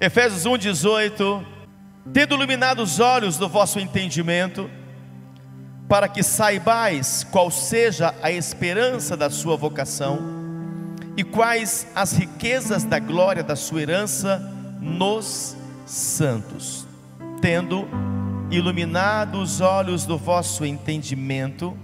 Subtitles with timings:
[0.00, 1.44] Efésios 1,18:
[2.12, 4.68] Tendo iluminado os olhos do vosso entendimento,
[5.88, 10.18] para que saibais qual seja a esperança da sua vocação
[11.16, 14.38] e quais as riquezas da glória da sua herança
[14.80, 15.56] nos
[15.86, 16.86] santos,
[17.40, 17.86] tendo
[18.50, 21.76] iluminado os olhos do vosso entendimento,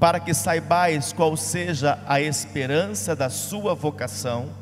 [0.00, 4.61] para que saibais qual seja a esperança da sua vocação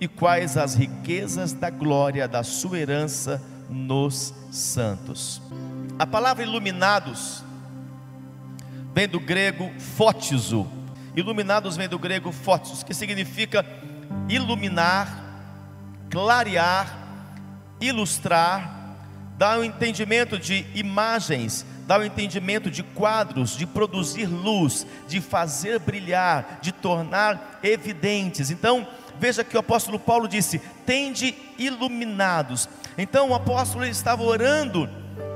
[0.00, 5.40] e quais as riquezas da glória da sua herança nos santos.
[5.98, 7.42] A palavra iluminados
[8.94, 10.66] vem do grego fótizo.
[11.14, 13.64] Iluminados vem do grego fótios, que significa
[14.28, 15.24] iluminar,
[16.10, 17.06] clarear,
[17.80, 18.96] ilustrar,
[19.38, 24.86] dar o um entendimento de imagens, dar o um entendimento de quadros, de produzir luz,
[25.08, 28.50] de fazer brilhar, de tornar evidentes.
[28.50, 28.86] Então,
[29.18, 32.68] veja que o apóstolo Paulo disse: tende iluminados.
[32.96, 34.88] Então, o apóstolo estava orando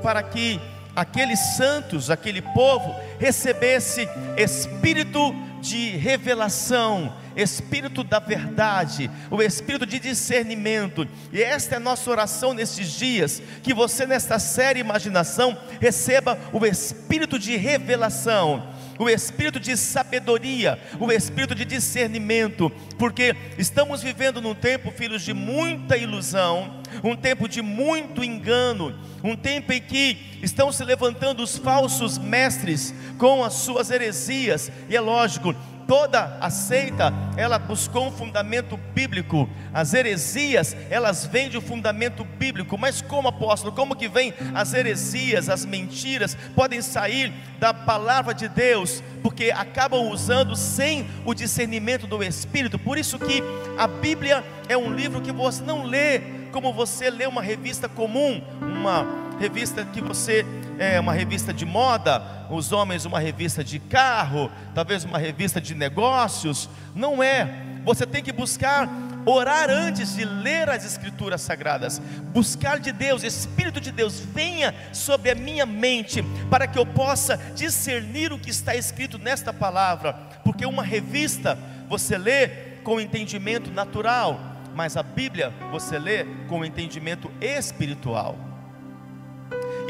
[0.03, 0.61] para que
[0.95, 11.06] aqueles santos, aquele povo, recebesse espírito de revelação, espírito da verdade, o espírito de discernimento.
[11.33, 16.65] E esta é a nossa oração nesses dias, que você nesta série imaginação receba o
[16.65, 24.55] espírito de revelação o espírito de sabedoria, o espírito de discernimento, porque estamos vivendo num
[24.55, 30.71] tempo, filhos, de muita ilusão, um tempo de muito engano, um tempo em que estão
[30.71, 35.55] se levantando os falsos mestres com as suas heresias, e é lógico,
[35.91, 39.50] toda a seita, ela buscou um fundamento bíblico.
[39.74, 42.78] As heresias, elas vêm de um fundamento bíblico.
[42.78, 48.47] Mas como apóstolo, como que vem as heresias, as mentiras podem sair da palavra de
[48.47, 52.78] Deus, porque acabam usando sem o discernimento do espírito.
[52.78, 53.42] Por isso que
[53.77, 56.20] a Bíblia é um livro que você não lê
[56.52, 59.06] como você lê uma revista comum, uma
[59.41, 60.47] revista que você
[60.81, 65.75] é uma revista de moda, os homens uma revista de carro, talvez uma revista de
[65.75, 66.71] negócios.
[66.94, 67.66] Não é.
[67.84, 68.88] Você tem que buscar
[69.27, 71.99] orar antes de ler as escrituras sagradas,
[72.32, 77.37] buscar de Deus, Espírito de Deus, venha sobre a minha mente, para que eu possa
[77.54, 81.59] discernir o que está escrito nesta palavra, porque uma revista
[81.91, 82.49] você lê
[82.83, 84.41] com entendimento natural,
[84.75, 88.50] mas a Bíblia você lê com entendimento espiritual.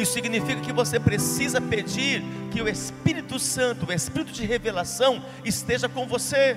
[0.00, 5.91] Isso significa que você precisa pedir que o Espírito Santo, o Espírito de revelação, esteja
[5.91, 6.56] com você.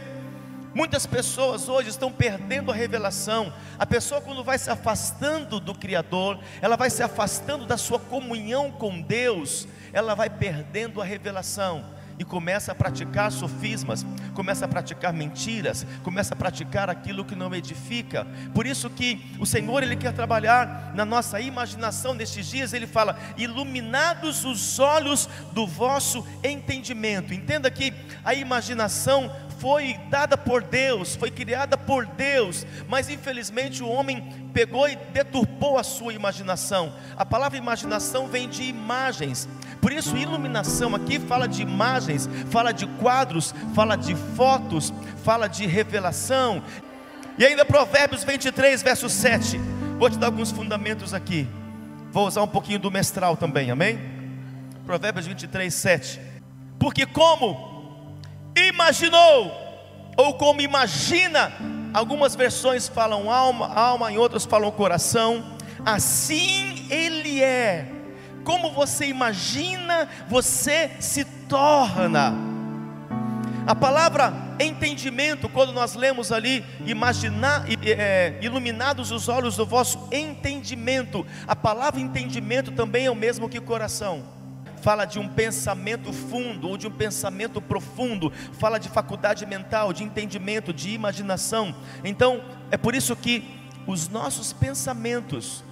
[0.74, 3.54] Muitas pessoas hoje estão perdendo a revelação.
[3.78, 8.72] A pessoa, quando vai se afastando do Criador, ela vai se afastando da sua comunhão
[8.72, 15.14] com Deus, ela vai perdendo a revelação e começa a praticar sofismas, começa a praticar
[15.14, 18.26] mentiras, começa a praticar aquilo que não edifica.
[18.54, 23.18] Por isso que o Senhor ele quer trabalhar na nossa imaginação nestes dias, ele fala:
[23.38, 27.34] "Iluminados os olhos do vosso entendimento".
[27.34, 27.94] Entenda que
[28.24, 29.32] a imaginação
[29.64, 35.78] foi dada por Deus, foi criada por Deus, mas infelizmente o homem pegou e deturpou
[35.78, 36.94] a sua imaginação.
[37.16, 39.48] A palavra imaginação vem de imagens.
[39.84, 44.94] Por isso, iluminação aqui fala de imagens, fala de quadros, fala de fotos,
[45.26, 46.64] fala de revelação.
[47.38, 49.60] E ainda Provérbios 23, verso 7.
[50.00, 51.50] Vou te dar alguns fundamentos aqui.
[52.14, 54.00] Vou usar um pouquinho do mestral também, amém?
[54.86, 56.22] Provérbios 23, 7.
[56.80, 58.16] Porque como
[58.56, 59.52] imaginou,
[60.16, 61.52] ou como imagina,
[61.94, 67.93] algumas versões falam alma, alma, em outras falam coração, assim ele é
[68.44, 72.34] como você imagina, você se torna.
[73.66, 81.26] A palavra entendimento, quando nós lemos ali, imaginar, é, iluminados os olhos do vosso entendimento,
[81.48, 84.24] a palavra entendimento também é o mesmo que coração.
[84.82, 90.04] Fala de um pensamento fundo ou de um pensamento profundo, fala de faculdade mental, de
[90.04, 91.74] entendimento, de imaginação.
[92.04, 93.46] Então, é por isso que
[93.88, 95.64] os nossos pensamentos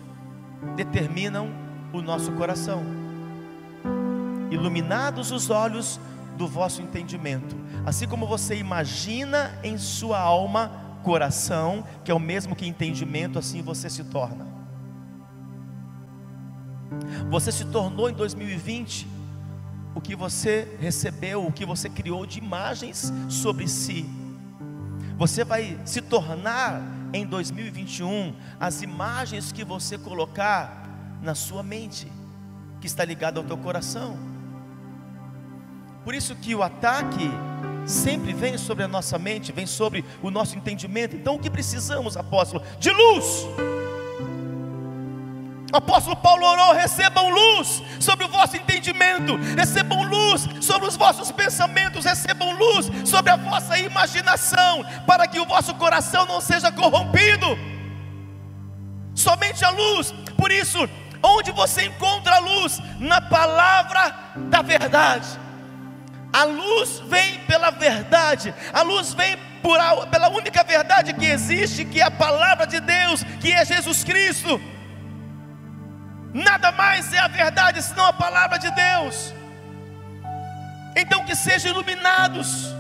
[0.78, 1.50] determinam
[1.94, 2.84] o nosso coração.
[4.50, 6.00] Iluminados os olhos
[6.38, 7.56] do vosso entendimento,
[7.86, 10.72] assim como você imagina em sua alma,
[11.04, 14.48] coração, que é o mesmo que entendimento, assim você se torna.
[17.30, 19.08] Você se tornou em 2020
[19.94, 24.06] o que você recebeu, o que você criou de imagens sobre si.
[25.18, 26.82] Você vai se tornar
[27.14, 30.81] em 2021 as imagens que você colocar
[31.22, 32.12] na sua mente,
[32.80, 34.18] que está ligado ao teu coração.
[36.04, 37.30] Por isso que o ataque
[37.86, 41.16] sempre vem sobre a nossa mente, vem sobre o nosso entendimento.
[41.16, 42.64] Então o que precisamos, apóstolo?
[42.80, 43.46] De luz.
[45.72, 52.04] Apóstolo Paulo orou: recebam luz sobre o vosso entendimento, recebam luz sobre os vossos pensamentos,
[52.04, 57.48] recebam luz sobre a vossa imaginação, para que o vosso coração não seja corrompido.
[59.16, 60.90] Somente a luz, por isso,
[61.24, 62.80] onde você encontra a luz?
[63.00, 64.16] Na palavra
[64.50, 65.28] da verdade.
[66.34, 69.78] A luz vem pela verdade, a luz vem por,
[70.08, 74.60] pela única verdade que existe, que é a palavra de Deus, que é Jesus Cristo.
[76.34, 79.34] Nada mais é a verdade senão a palavra de Deus.
[80.96, 82.74] Então que sejam iluminados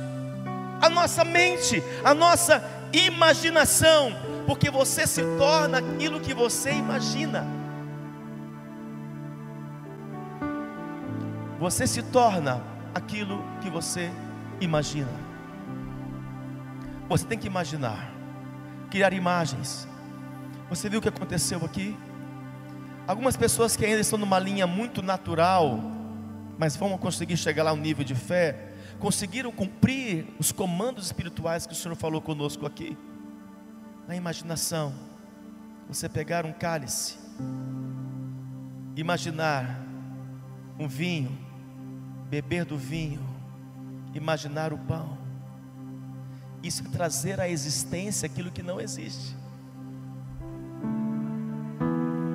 [0.81, 2.63] a nossa mente, a nossa
[2.93, 4.15] imaginação,
[4.47, 7.60] porque você se torna aquilo que você imagina.
[11.61, 12.59] Você se torna
[12.91, 14.09] aquilo que você
[14.59, 15.11] imagina.
[17.07, 18.11] Você tem que imaginar,
[18.89, 19.87] criar imagens.
[20.69, 21.95] Você viu o que aconteceu aqui?
[23.05, 25.79] Algumas pessoas que ainda estão numa linha muito natural,
[26.57, 31.73] mas vão conseguir chegar lá ao nível de fé, conseguiram cumprir os comandos espirituais que
[31.73, 32.97] o Senhor falou conosco aqui.
[34.07, 34.95] Na imaginação,
[35.87, 37.19] você pegar um cálice,
[38.95, 39.79] imaginar
[40.79, 41.50] um vinho,
[42.31, 43.19] beber do vinho,
[44.13, 45.17] imaginar o pão.
[46.63, 49.35] Isso é trazer à existência aquilo que não existe.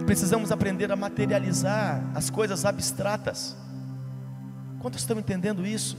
[0.04, 3.56] Precisamos aprender a materializar as coisas abstratas.
[4.80, 5.96] Quantos estão entendendo isso?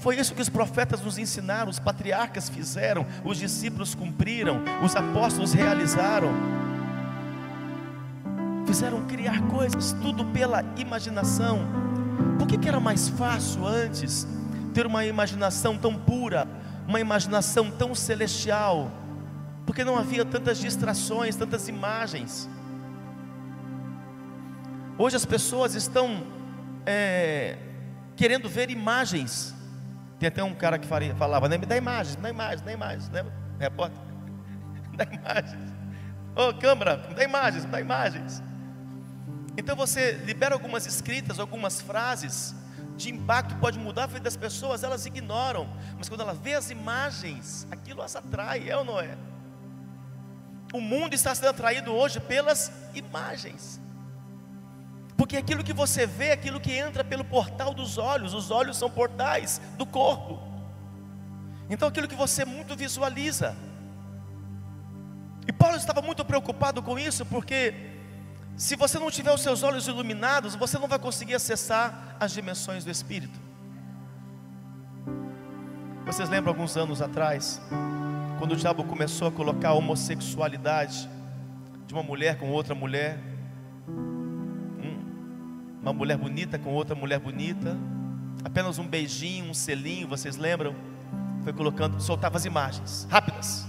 [0.00, 5.52] Foi isso que os profetas nos ensinaram, os patriarcas fizeram, os discípulos cumpriram, os apóstolos
[5.52, 6.30] realizaram.
[8.66, 11.93] Fizeram criar coisas, tudo pela imaginação.
[12.44, 14.28] Por que, que era mais fácil antes
[14.74, 16.46] ter uma imaginação tão pura,
[16.86, 18.90] uma imaginação tão celestial?
[19.64, 22.46] Porque não havia tantas distrações, tantas imagens.
[24.98, 26.22] Hoje as pessoas estão
[26.84, 27.56] é,
[28.14, 29.54] querendo ver imagens.
[30.18, 31.56] Tem até um cara que falava, né?
[31.56, 33.32] me dá imagens, me dá imagens, me dá imagens, lembra?
[33.58, 34.02] Repórter,
[34.92, 35.72] me dá imagens.
[36.36, 38.42] Ô oh, câmera, me dá imagens, me dá imagens.
[39.56, 42.54] Então você libera algumas escritas, algumas frases
[42.96, 45.68] de impacto, pode mudar a vida das pessoas, elas ignoram.
[45.98, 49.16] Mas quando ela vê as imagens, aquilo as atrai, é ou não é?
[50.72, 53.80] O mundo está sendo atraído hoje pelas imagens.
[55.16, 58.76] Porque aquilo que você vê é aquilo que entra pelo portal dos olhos, os olhos
[58.76, 60.40] são portais do corpo.
[61.70, 63.56] Então aquilo que você muito visualiza.
[65.46, 67.93] E Paulo estava muito preocupado com isso, porque
[68.56, 72.84] se você não tiver os seus olhos iluminados, você não vai conseguir acessar as dimensões
[72.84, 73.38] do Espírito.
[76.06, 77.60] Vocês lembram alguns anos atrás,
[78.38, 81.08] quando o diabo começou a colocar a homossexualidade
[81.86, 83.18] de uma mulher com outra mulher,
[85.82, 87.76] uma mulher bonita com outra mulher bonita,
[88.44, 90.74] apenas um beijinho, um selinho, vocês lembram?
[91.42, 93.66] Foi colocando, soltava as imagens, rápidas,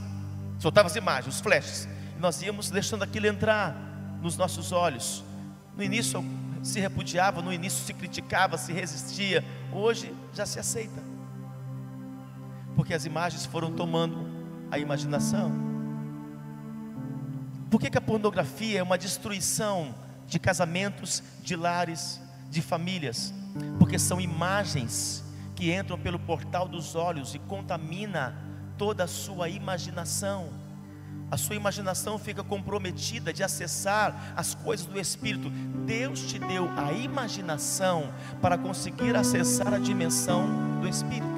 [0.60, 3.85] soltava as imagens, os flashes, e nós íamos deixando aquilo entrar
[4.26, 5.24] nos nossos olhos.
[5.78, 6.26] No início
[6.64, 11.00] se repudiava, no início se criticava, se resistia, hoje já se aceita,
[12.76, 14.28] porque as imagens foram tomando
[14.72, 15.52] a imaginação.
[17.70, 19.94] Por que, que a pornografia é uma destruição
[20.26, 23.32] de casamentos, de lares, de famílias,
[23.78, 25.24] porque são imagens
[25.56, 28.36] que entram pelo portal dos olhos e contamina
[28.76, 30.50] toda a sua imaginação.
[31.30, 35.50] A sua imaginação fica comprometida de acessar as coisas do Espírito.
[35.86, 40.48] Deus te deu a imaginação para conseguir acessar a dimensão
[40.80, 41.36] do Espírito.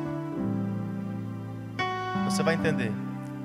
[2.26, 2.92] Você vai entender.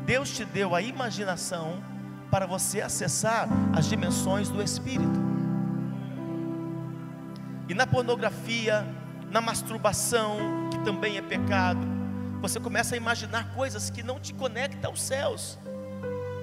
[0.04, 1.82] Deus te deu a imaginação
[2.30, 5.20] para você acessar as dimensões do Espírito.
[7.68, 8.84] E na pornografia,
[9.30, 11.80] na masturbação, que também é pecado,
[12.40, 15.58] você começa a imaginar coisas que não te conectam aos céus,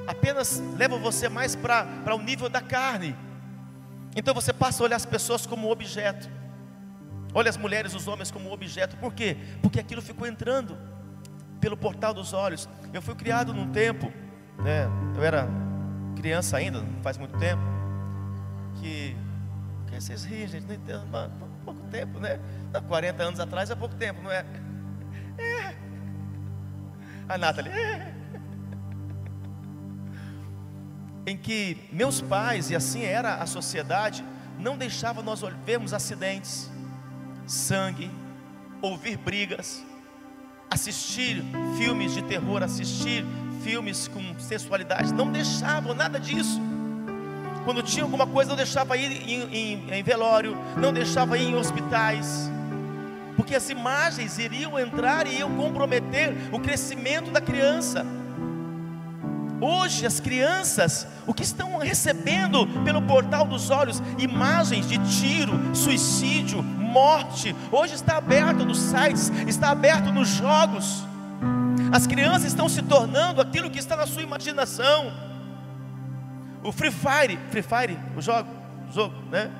[0.09, 3.15] apenas leva você mais para o nível da carne.
[4.15, 6.27] Então você passa a olhar as pessoas como objeto,
[7.31, 9.37] olha as mulheres, os homens como objeto, por quê?
[9.61, 10.75] Porque aquilo ficou entrando
[11.61, 12.67] pelo portal dos olhos.
[12.91, 14.11] Eu fui criado num tempo,
[14.57, 15.47] né, eu era
[16.15, 17.61] criança ainda, não faz muito tempo,
[18.81, 19.15] que
[19.87, 20.65] que vocês riem, gente?
[20.65, 21.31] Não entendo, mas,
[21.65, 22.39] pouco tempo, né?
[22.71, 24.45] Não, 40 anos atrás é pouco tempo, não é?
[25.37, 25.75] É.
[27.27, 28.18] A Nathalie, é.
[31.25, 34.23] Em que meus pais, e assim era a sociedade,
[34.57, 36.69] não deixavam nós vermos acidentes,
[37.45, 38.09] sangue,
[38.81, 39.83] ouvir brigas,
[40.69, 41.43] assistir
[41.77, 43.25] filmes de terror, assistir
[43.63, 46.61] filmes com sensualidade, não deixavam nada disso
[47.65, 51.55] Quando tinha alguma coisa, não deixava ir em, em, em velório, não deixava ir em
[51.55, 52.49] hospitais,
[53.35, 58.05] porque as imagens iriam entrar e iam comprometer o crescimento da criança.
[59.61, 66.63] Hoje as crianças, o que estão recebendo pelo portal dos olhos, imagens de tiro, suicídio,
[66.63, 71.03] morte, hoje está aberto nos sites, está aberto nos jogos.
[71.91, 75.11] As crianças estão se tornando aquilo que está na sua imaginação.
[76.63, 78.49] O Free Fire, Free Fire, o jogo,
[78.89, 79.51] o jogo, né?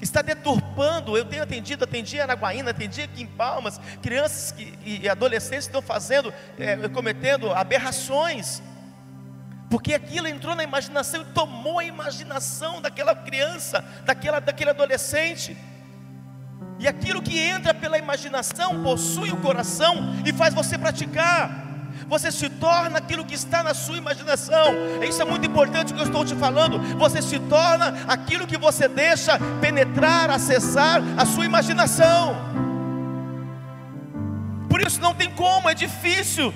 [0.00, 1.16] Está deturpando.
[1.16, 5.82] Eu tenho atendido, atendi em Araguaína, atendi aqui em Palmas, crianças que, e adolescentes estão
[5.82, 8.62] fazendo, é, cometendo aberrações
[9.68, 15.56] porque aquilo entrou na imaginação e tomou a imaginação daquela criança, daquela, daquele adolescente.
[16.78, 21.64] E aquilo que entra pela imaginação possui o coração e faz você praticar.
[22.06, 24.74] Você se torna aquilo que está na sua imaginação.
[25.02, 26.78] Isso é muito importante que eu estou te falando.
[26.98, 32.36] Você se torna aquilo que você deixa penetrar, acessar a sua imaginação.
[34.68, 36.52] Por isso não tem como, é difícil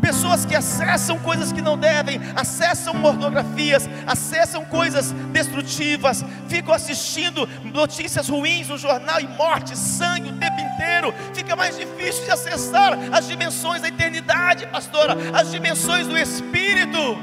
[0.00, 8.28] pessoas que acessam coisas que não devem, acessam pornografias, acessam coisas destrutivas, ficam assistindo notícias
[8.28, 11.14] ruins no jornal e morte, sangue o tempo inteiro.
[11.34, 17.18] Fica mais difícil de acessar as dimensões da eternidade, pastora, as dimensões do Espírito.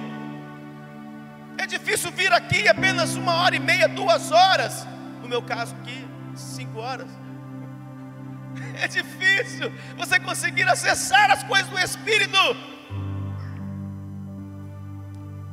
[1.57, 4.87] É difícil vir aqui apenas uma hora e meia, duas horas.
[5.21, 7.09] No meu caso aqui, cinco horas.
[8.81, 12.37] É difícil você conseguir acessar as coisas do Espírito.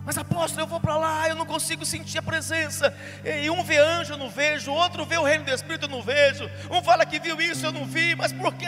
[0.07, 2.95] Mas apóstolo, eu vou para lá, eu não consigo sentir a presença.
[3.25, 6.03] E um vê anjo, eu não vejo, outro vê o reino do Espírito, eu não
[6.03, 6.51] vejo.
[6.71, 8.15] Um fala que viu isso, eu não vi.
[8.15, 8.67] Mas por quê?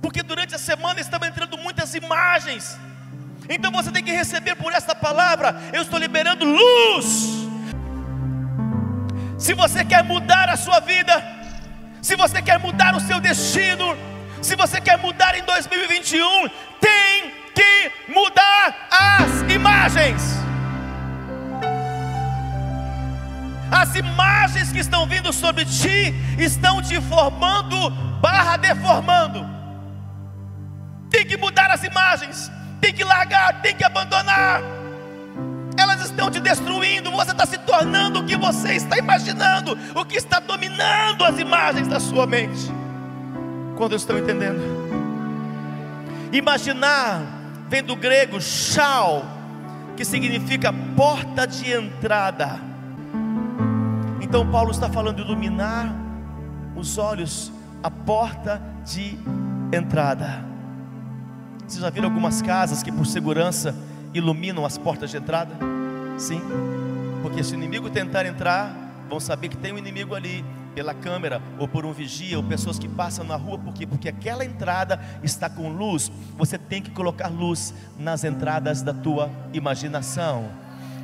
[0.00, 2.78] Porque durante a semana estão entrando muitas imagens.
[3.48, 5.56] Então você tem que receber por esta palavra.
[5.72, 7.48] Eu estou liberando luz.
[9.36, 11.41] Se você quer mudar a sua vida,
[12.02, 13.96] se você quer mudar o seu destino,
[14.42, 16.48] se você quer mudar em 2021,
[16.80, 20.20] tem que mudar as imagens.
[23.70, 27.90] As imagens que estão vindo sobre ti estão te formando
[28.20, 29.48] barra deformando.
[31.08, 34.81] Tem que mudar as imagens, tem que largar, tem que abandonar
[36.12, 40.38] estão te destruindo, você está se tornando o que você está imaginando, o que está
[40.38, 42.70] dominando as imagens da sua mente.
[43.76, 44.60] Quando estão entendendo?
[46.32, 47.22] Imaginar
[47.68, 49.24] vem do grego shal,
[49.96, 52.60] que significa porta de entrada.
[54.20, 55.92] Então Paulo está falando de iluminar
[56.76, 57.50] os olhos,
[57.82, 59.18] a porta de
[59.74, 60.44] entrada.
[61.66, 63.74] Vocês já viram algumas casas que por segurança
[64.12, 65.81] iluminam as portas de entrada?
[66.22, 66.40] Sim,
[67.20, 68.72] porque se o inimigo tentar entrar,
[69.08, 72.78] vão saber que tem um inimigo ali, pela câmera, ou por um vigia, ou pessoas
[72.78, 73.84] que passam na rua, por quê?
[73.88, 79.28] Porque aquela entrada está com luz, você tem que colocar luz nas entradas da tua
[79.52, 80.48] imaginação,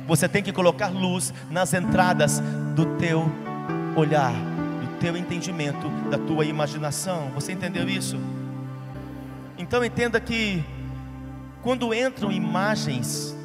[0.07, 2.41] você tem que colocar luz nas entradas
[2.73, 3.29] do teu
[3.97, 8.17] olhar, do teu entendimento, da tua imaginação, você entendeu isso?
[9.57, 10.63] Então entenda que
[11.61, 13.37] quando entram imagens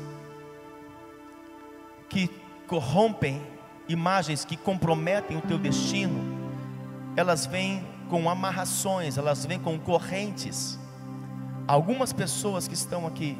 [2.66, 3.42] corrompem,
[3.88, 6.34] imagens que comprometem o teu destino,
[7.16, 10.78] elas vêm com amarrações, elas vêm com correntes.
[11.66, 13.38] Algumas pessoas que estão aqui,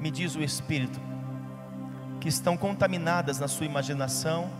[0.00, 1.00] me diz o Espírito,
[2.20, 4.50] que estão contaminadas na sua imaginação,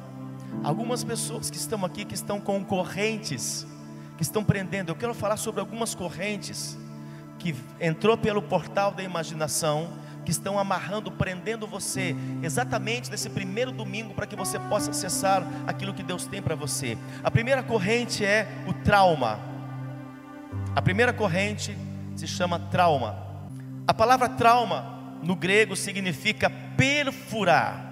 [0.63, 3.67] algumas pessoas que estão aqui que estão com correntes,
[4.17, 4.91] que estão prendendo.
[4.91, 6.77] Eu quero falar sobre algumas correntes
[7.39, 9.89] que entrou pelo portal da imaginação,
[10.27, 15.95] que estão amarrando, prendendo você, exatamente nesse primeiro domingo, para que você possa acessar aquilo
[15.95, 16.99] que Deus tem para você.
[17.23, 19.39] A primeira corrente é o trauma.
[20.75, 21.79] A primeira corrente
[22.17, 23.17] se chama trauma.
[23.87, 27.87] A palavra trauma no grego significa perfurar.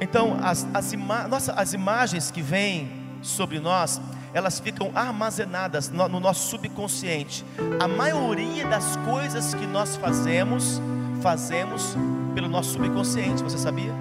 [0.00, 2.90] Então, as, as, ima nossa, as imagens que vêm
[3.22, 4.00] sobre nós,
[4.34, 7.42] elas ficam armazenadas no, no nosso subconsciente.
[7.80, 10.82] A maioria das coisas que nós fazemos,
[11.24, 11.96] fazemos
[12.34, 13.94] pelo nosso subconsciente, você sabia?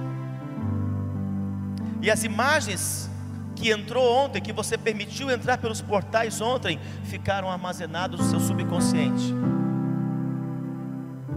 [2.02, 3.10] E as imagens
[3.56, 9.34] que entrou ontem, que você permitiu entrar pelos portais ontem, ficaram armazenadas no seu subconsciente.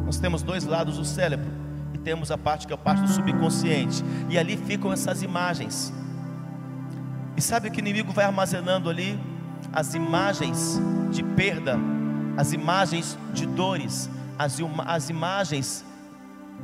[0.05, 1.47] Nós temos dois lados do cérebro
[1.95, 5.93] e temos a parte que é a parte do subconsciente, e ali ficam essas imagens.
[7.37, 9.17] E sabe o que o inimigo vai armazenando ali?
[9.73, 10.81] As imagens
[11.13, 11.79] de perda,
[12.37, 15.85] as imagens de dores, as, as imagens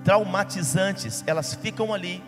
[0.04, 2.22] traumatizantes, elas ficam ali.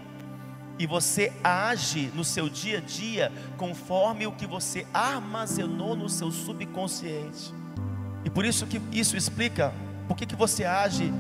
[0.78, 6.32] E você age no seu dia a dia conforme o que você armazenou no seu
[6.32, 7.54] subconsciente.
[8.24, 9.72] E por isso que isso explica
[10.08, 11.12] por que, que você age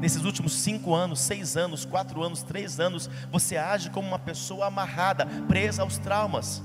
[0.00, 4.66] nesses últimos cinco anos, seis anos, quatro anos, três anos, você age como uma pessoa
[4.66, 6.62] amarrada, presa aos traumas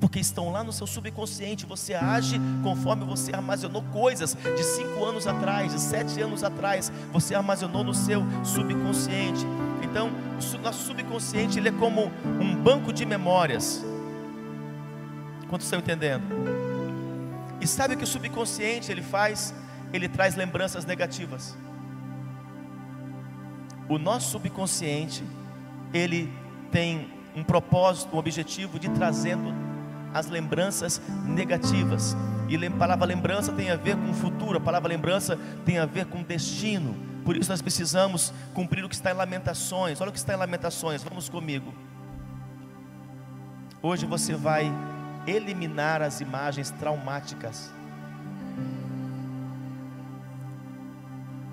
[0.00, 1.66] porque estão lá no seu subconsciente.
[1.66, 7.34] Você age conforme você armazenou coisas de cinco anos atrás, de sete anos atrás, você
[7.34, 9.44] armazenou no seu subconsciente.
[9.82, 13.84] Então, o nosso subconsciente ele é como um banco de memórias.
[15.48, 16.24] Quantos estão entendendo?
[17.60, 19.54] E sabe o que o subconsciente ele faz?
[19.92, 21.56] Ele traz lembranças negativas.
[23.88, 25.22] O nosso subconsciente
[25.92, 26.32] ele
[26.70, 29.52] tem um propósito, um objetivo de trazendo
[30.12, 32.16] as lembranças negativas.
[32.48, 35.86] E a palavra lembrança tem a ver com o futuro, a palavra lembrança tem a
[35.86, 36.96] ver com destino.
[37.24, 40.00] Por isso nós precisamos cumprir o que está em Lamentações.
[40.00, 41.72] Olha o que está em Lamentações, vamos comigo.
[43.82, 44.70] Hoje você vai
[45.26, 47.70] eliminar as imagens traumáticas,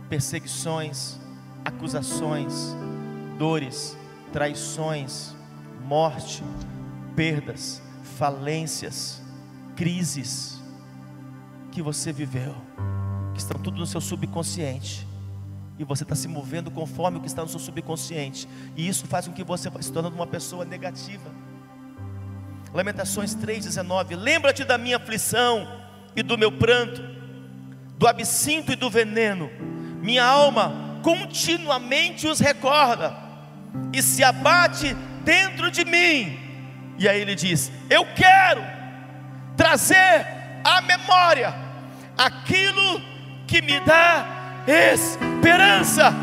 [0.10, 1.20] perseguições,
[1.64, 2.76] acusações,
[3.38, 3.96] dores,
[4.34, 5.36] traições,
[5.86, 6.44] morte,
[7.16, 9.22] perdas, falências,
[9.76, 10.62] crises
[11.72, 12.56] que você viveu,
[13.34, 15.08] que estão tudo no seu subconsciente.
[15.78, 18.48] E você está se movendo conforme o que está no seu subconsciente.
[18.76, 21.30] E isso faz com que você se torne uma pessoa negativa.
[22.74, 24.16] Lamentações 3,19.
[24.16, 25.68] Lembra-te da minha aflição
[26.16, 27.02] e do meu pranto,
[27.98, 29.52] do absinto e do veneno.
[30.02, 33.16] Minha alma continuamente os recorda
[33.94, 36.47] e se abate dentro de mim.
[36.98, 38.62] E aí ele diz: Eu quero
[39.56, 40.26] trazer
[40.64, 41.54] à memória
[42.18, 43.02] aquilo
[43.46, 44.26] que me dá
[44.68, 46.14] esperança.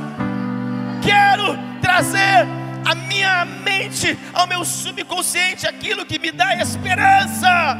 [1.02, 2.46] Quero trazer
[2.84, 7.78] à minha mente, ao meu subconsciente, aquilo que me dá esperança.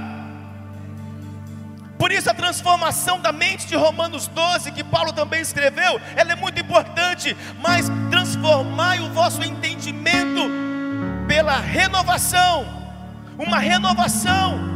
[1.99, 6.37] Por isso a transformação da mente de Romanos 12, que Paulo também escreveu, ela é
[6.37, 10.51] muito importante, mas transformai o vosso entendimento
[11.27, 12.84] pela renovação
[13.39, 14.75] uma renovação.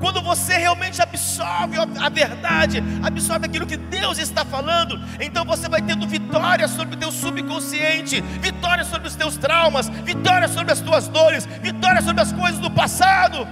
[0.00, 5.80] Quando você realmente absorve a verdade, absorve aquilo que Deus está falando, então você vai
[5.80, 11.06] tendo vitória sobre o teu subconsciente, vitória sobre os teus traumas, vitória sobre as tuas
[11.06, 13.46] dores, vitória sobre as coisas do passado.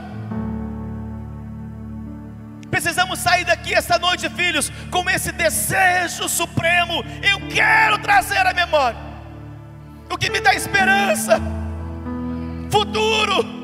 [2.68, 7.04] Precisamos sair daqui esta noite, filhos, com esse desejo supremo.
[7.22, 8.98] Eu quero trazer a memória
[10.12, 11.40] o que me dá esperança,
[12.72, 13.59] futuro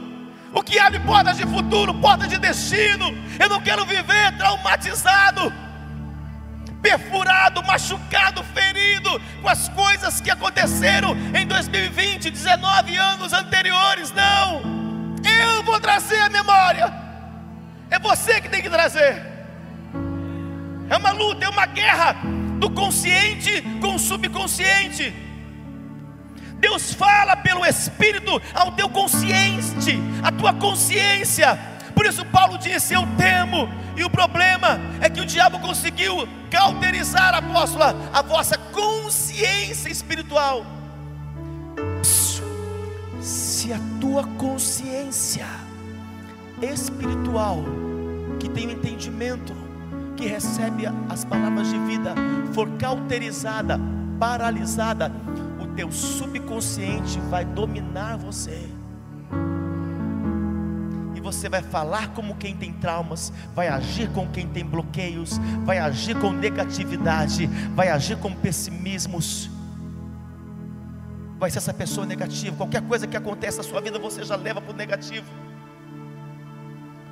[0.57, 3.14] o que abre portas de futuro, portas de destino.
[3.38, 5.53] Eu não quero viver traumatizado,
[6.81, 14.11] perfurado, machucado, ferido com as coisas que aconteceram em 2020, 19 anos anteriores.
[14.12, 14.62] Não,
[15.23, 16.90] eu vou trazer a memória.
[17.90, 19.23] É você que tem que trazer.
[20.88, 22.16] É uma luta, é uma guerra
[22.59, 25.26] do consciente com o subconsciente.
[26.59, 31.59] Deus fala pelo Espírito ao teu consciente, à tua consciência.
[31.95, 33.69] Por isso Paulo disse: Eu temo.
[33.97, 40.66] E o problema é que o diabo conseguiu cauterizar, apóstola, a vossa consciência espiritual.
[43.23, 45.47] Se a tua consciência
[46.61, 47.64] espiritual,
[48.38, 49.55] que tem o entendimento,
[50.14, 52.14] que recebe as palavras de vida,
[52.53, 53.81] for cauterizada,
[54.19, 55.11] paralisada,
[55.77, 58.67] teu subconsciente vai dominar você.
[61.15, 65.79] E você vai falar como quem tem traumas, vai agir com quem tem bloqueios, vai
[65.79, 69.51] agir com negatividade, vai agir com pessimismos.
[71.39, 72.57] Vai ser essa pessoa negativa.
[72.57, 75.31] Qualquer coisa que acontece na sua vida, você já leva para o negativo.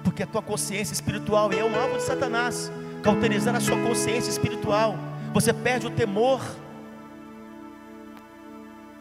[0.03, 2.73] Porque a tua consciência espiritual é um alvo de Satanás
[3.03, 4.97] cauterizar a sua consciência espiritual.
[5.35, 6.41] Você perde o temor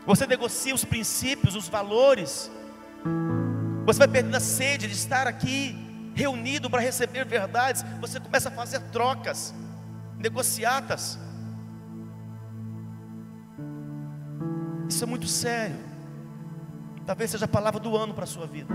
[0.05, 2.51] você negocia os princípios, os valores.
[3.85, 7.83] Você vai perdendo a sede de estar aqui reunido para receber verdades.
[8.01, 9.53] Você começa a fazer trocas,
[10.17, 11.17] negociatas.
[14.89, 15.77] Isso é muito sério.
[17.05, 18.73] Talvez seja a palavra do ano para a sua vida.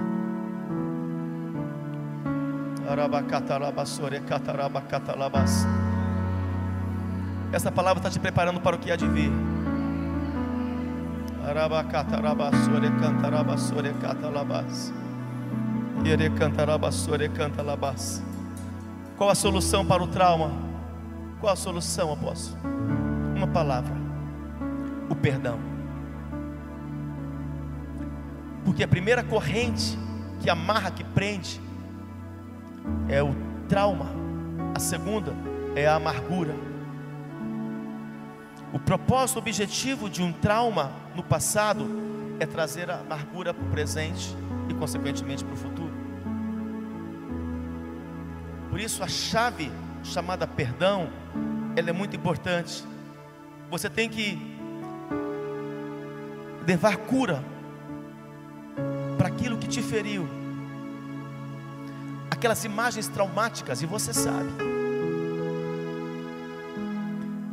[7.52, 9.30] Essa palavra está te preparando para o que há de vir.
[11.48, 14.92] Arabacatarabassore cantarabassore catalabas.
[16.04, 18.22] Ere cantarabassore cantalabas.
[19.16, 20.52] Qual a solução para o trauma?
[21.40, 22.60] Qual a solução, apóstolo?
[23.34, 23.94] Uma palavra:
[25.08, 25.58] o perdão.
[28.62, 29.98] Porque a primeira corrente
[30.42, 31.58] que amarra, que prende,
[33.08, 33.34] é o
[33.66, 34.06] trauma.
[34.74, 35.32] A segunda
[35.74, 36.54] é a amargura.
[38.72, 41.86] O propósito o objetivo de um trauma no passado
[42.38, 44.36] é trazer a amargura para o presente
[44.68, 45.92] e, consequentemente, para o futuro.
[48.70, 49.70] Por isso, a chave
[50.04, 51.08] chamada perdão,
[51.74, 52.84] ela é muito importante.
[53.70, 54.38] Você tem que
[56.66, 57.42] levar cura
[59.16, 60.28] para aquilo que te feriu,
[62.30, 64.77] aquelas imagens traumáticas, e você sabe.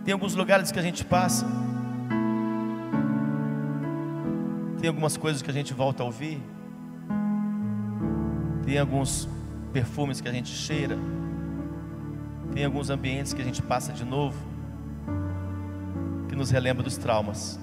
[0.05, 1.47] Tem alguns lugares que a gente passa,
[4.79, 6.39] tem algumas coisas que a gente volta a ouvir,
[8.63, 9.27] tem alguns
[9.73, 10.95] perfumes que a gente cheira,
[12.53, 14.37] tem alguns ambientes que a gente passa de novo,
[16.29, 17.59] que nos relembra dos traumas.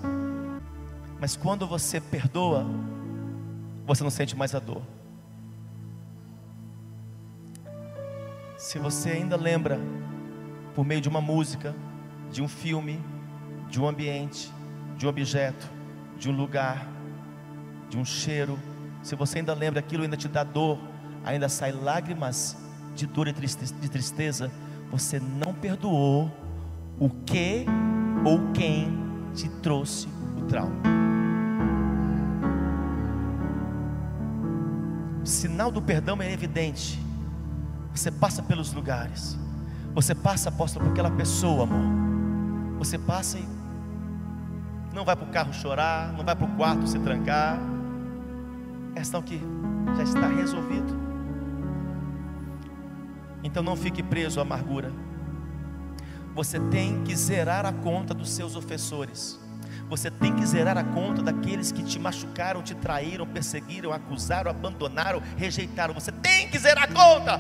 [1.21, 2.67] Mas quando você perdoa,
[3.87, 4.83] você não sente mais a dor.
[8.57, 9.79] Se você ainda lembra,
[10.75, 11.73] por meio de uma música,
[12.33, 13.01] de um filme,
[13.69, 14.51] de um ambiente,
[14.97, 15.69] de um objeto,
[16.19, 16.89] de um lugar,
[17.89, 18.59] de um cheiro,
[19.03, 20.79] se você ainda lembra aquilo, ainda te dá dor,
[21.25, 22.57] ainda sai lágrimas
[22.95, 24.51] de dor e de tristeza,
[24.91, 26.31] você não perdoou
[26.99, 27.67] o que
[28.25, 28.89] ou quem
[29.35, 30.81] te trouxe o trauma.
[35.23, 37.01] O sinal do perdão é evidente.
[37.95, 39.39] Você passa pelos lugares.
[39.95, 42.12] Você passa, apóstolo, por aquela pessoa, amor.
[42.83, 43.47] Você passa e
[44.93, 47.57] não vai para o carro chorar, não vai para o quarto se trancar.
[48.97, 49.41] É questão que
[49.97, 50.93] já está resolvido.
[53.45, 54.91] Então não fique preso à amargura.
[56.35, 59.39] Você tem que zerar a conta dos seus ofensores.
[59.89, 65.23] Você tem que zerar a conta daqueles que te machucaram, te traíram, perseguiram, acusaram, abandonaram,
[65.37, 65.95] rejeitaram.
[65.95, 67.39] Você tem que zerar a conta.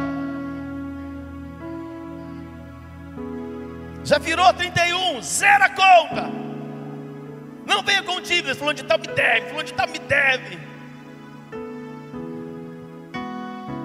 [4.04, 6.28] Já virou 31, zera a conta.
[7.64, 10.58] Não venha com dívidas, falando de tal me deve, falando de tal me deve.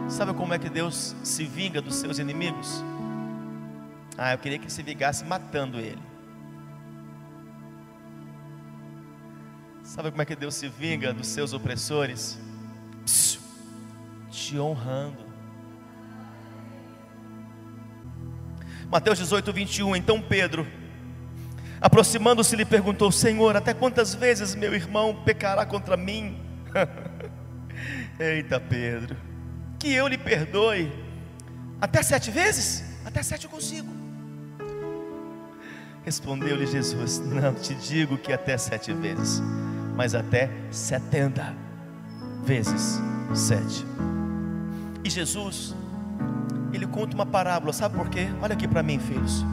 [0.09, 2.83] Sabe como é que Deus se vinga dos seus inimigos?
[4.17, 6.01] Ah, eu queria que se vingasse matando ele.
[9.83, 12.39] Sabe como é que Deus se vinga dos seus opressores?
[13.05, 13.41] Psiu,
[14.31, 15.26] te honrando.
[18.89, 19.95] Mateus 18, 21.
[19.95, 20.65] Então Pedro,
[21.81, 26.39] aproximando-se, lhe perguntou: Senhor, até quantas vezes meu irmão pecará contra mim?
[28.19, 29.15] Eita, Pedro,
[29.77, 30.91] que eu lhe perdoe.
[31.79, 32.83] Até sete vezes?
[33.05, 33.89] Até sete eu consigo.
[36.03, 39.41] Respondeu-lhe Jesus: Não te digo que até sete vezes,
[39.95, 41.53] mas até setenta
[42.43, 43.01] vezes
[43.35, 43.85] sete.
[45.03, 45.75] E Jesus,
[46.73, 48.27] ele conta uma parábola, sabe por quê?
[48.41, 49.45] Olha aqui para mim, filhos.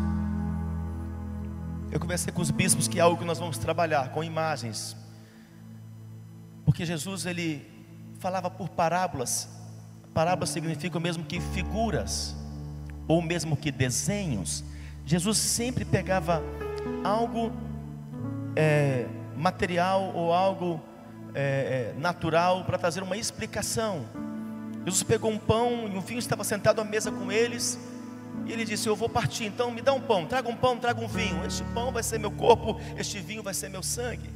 [1.90, 4.96] Eu conversei com os bispos que é algo que nós vamos trabalhar com imagens,
[6.64, 7.64] porque Jesus ele
[8.18, 9.48] falava por parábolas.
[10.12, 12.34] Parábolas significam mesmo que figuras,
[13.06, 14.64] ou mesmo que desenhos.
[15.04, 16.42] Jesus sempre pegava
[17.04, 17.52] algo
[18.56, 20.80] é, material ou algo
[21.34, 24.06] é, é, natural para trazer uma explicação.
[24.84, 27.78] Jesus pegou um pão e um vinho estava sentado à mesa com eles.
[28.46, 31.00] E ele disse: Eu vou partir, então me dá um pão, traga um pão, traga
[31.00, 31.44] um vinho.
[31.46, 34.30] Este pão vai ser meu corpo, este vinho vai ser meu sangue.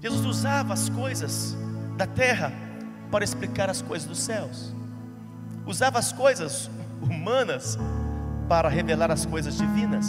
[0.00, 1.56] Jesus usava as coisas
[1.96, 2.52] da terra
[3.10, 4.74] para explicar as coisas dos céus,
[5.66, 6.70] usava as coisas
[7.02, 7.78] humanas
[8.48, 10.06] para revelar as coisas divinas.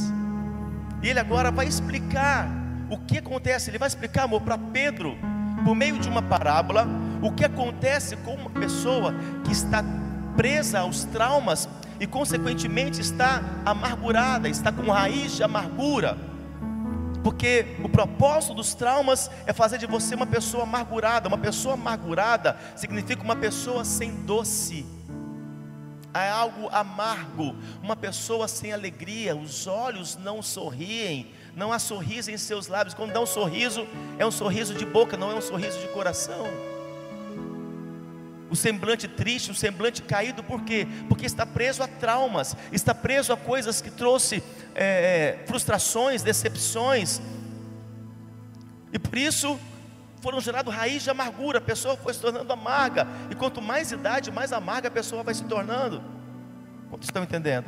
[1.02, 2.48] E ele agora vai explicar
[2.90, 3.70] o que acontece.
[3.70, 5.18] Ele vai explicar, amor, para Pedro,
[5.64, 6.88] por meio de uma parábola,
[7.22, 9.84] o que acontece com uma pessoa que está
[10.36, 11.68] presa aos traumas
[12.00, 16.18] e, consequentemente, está amargurada, está com raiz de amargura.
[17.24, 21.28] Porque o propósito dos traumas é fazer de você uma pessoa amargurada.
[21.28, 24.86] Uma pessoa amargurada significa uma pessoa sem doce
[26.14, 32.38] é algo amargo, uma pessoa sem alegria, os olhos não sorriem, não há sorriso em
[32.38, 32.94] seus lábios.
[32.94, 36.46] Quando dá um sorriso, é um sorriso de boca, não é um sorriso de coração.
[38.50, 40.88] O semblante triste, o semblante caído, por quê?
[41.10, 44.42] Porque está preso a traumas, está preso a coisas que trouxe
[44.74, 47.22] é, frustrações, decepções,
[48.94, 49.60] e por isso
[50.22, 54.32] foram gerados raiz de amargura, a pessoa foi se tornando amarga, e quanto mais idade,
[54.32, 56.02] mais amarga a pessoa vai se tornando.
[56.90, 57.66] Quantos estão entendendo?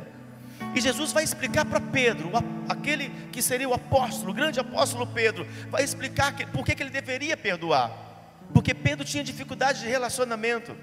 [0.74, 2.30] E Jesus vai explicar para Pedro,
[2.68, 7.36] aquele que seria o apóstolo, o grande apóstolo Pedro, vai explicar por que ele deveria
[7.36, 8.09] perdoar.
[8.52, 10.76] Porque Pedro tinha dificuldade de relacionamento.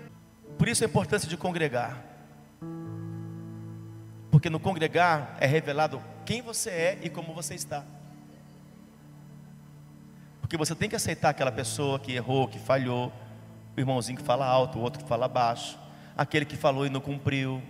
[0.57, 2.03] Por isso a importância de congregar.
[4.31, 7.83] Porque no congregar é revelado quem você é e como você está.
[10.41, 13.11] Porque você tem que aceitar aquela pessoa que errou, que falhou,
[13.75, 15.77] o irmãozinho que fala alto, o outro que fala baixo,
[16.15, 17.61] aquele que falou e não cumpriu.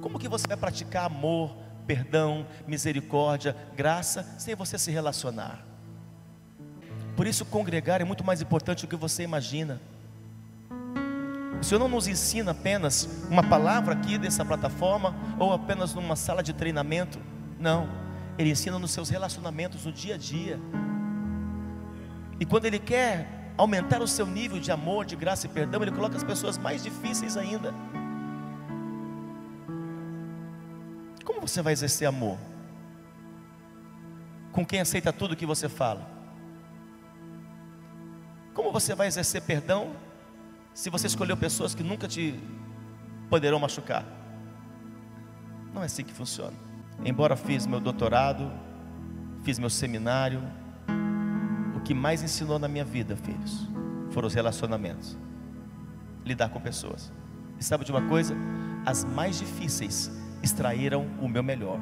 [0.00, 5.73] Como que você vai praticar amor, perdão, misericórdia, graça, sem você se relacionar?
[7.16, 9.80] Por isso, congregar é muito mais importante do que você imagina.
[11.60, 16.42] O Senhor não nos ensina apenas uma palavra aqui dessa plataforma ou apenas numa sala
[16.42, 17.18] de treinamento.
[17.58, 17.88] Não.
[18.36, 20.58] Ele ensina nos seus relacionamentos no dia a dia.
[22.38, 25.92] E quando Ele quer aumentar o seu nível de amor, de graça e perdão, Ele
[25.92, 27.72] coloca as pessoas mais difíceis ainda.
[31.24, 32.38] Como você vai exercer amor?
[34.50, 36.13] Com quem aceita tudo que você fala?
[38.54, 39.96] Como você vai exercer perdão
[40.72, 42.40] se você escolheu pessoas que nunca te
[43.28, 44.04] poderão machucar?
[45.74, 46.56] Não é assim que funciona.
[47.04, 48.48] Embora fiz meu doutorado,
[49.42, 50.40] fiz meu seminário,
[51.76, 53.68] o que mais ensinou na minha vida, filhos,
[54.10, 55.18] foram os relacionamentos.
[56.24, 57.12] Lidar com pessoas.
[57.58, 58.36] E sabe de uma coisa?
[58.86, 60.10] As mais difíceis
[60.42, 61.80] extraíram o meu melhor.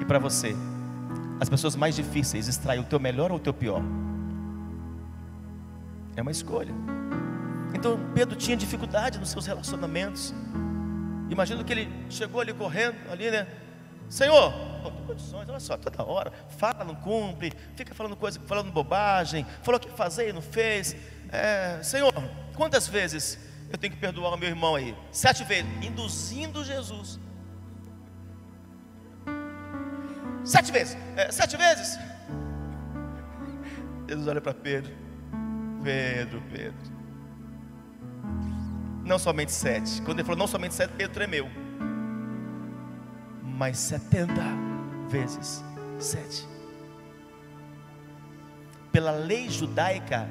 [0.00, 0.56] E para você,
[1.40, 3.82] as pessoas mais difíceis extraem o teu melhor ou o teu pior?
[6.18, 6.74] É uma escolha.
[7.72, 10.34] Então Pedro tinha dificuldade nos seus relacionamentos.
[11.30, 13.46] Imagino que ele chegou ali correndo, ali, né?
[14.08, 14.52] Senhor,
[14.82, 19.46] não tem condições, olha só, toda hora, fala, não cumpre, fica falando coisa, falando bobagem,
[19.62, 20.96] falou que fazer e não fez.
[21.30, 22.12] É, Senhor,
[22.56, 23.38] quantas vezes
[23.70, 24.96] eu tenho que perdoar o meu irmão aí?
[25.12, 27.20] Sete vezes, induzindo Jesus.
[30.42, 31.96] Sete vezes, é, sete vezes.
[34.08, 35.07] Jesus olha para Pedro.
[35.88, 36.92] Pedro, Pedro.
[39.06, 40.02] Não somente sete.
[40.02, 41.48] Quando ele falou não somente sete, Pedro tremeu.
[43.42, 44.42] Mas setenta
[45.08, 45.64] vezes
[45.98, 46.46] sete.
[48.92, 50.28] Pela lei judaica,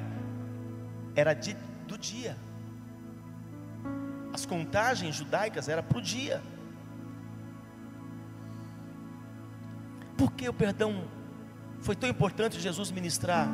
[1.16, 1.54] era de,
[1.88, 2.36] do dia.
[4.32, 6.40] As contagens judaicas eram para o dia.
[10.16, 11.02] Por que o perdão
[11.80, 13.48] foi tão importante Jesus ministrar?